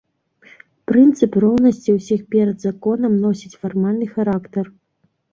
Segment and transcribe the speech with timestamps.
[0.91, 4.65] Прынцып роўнасці ўсіх перад законам носіць фармальны характар.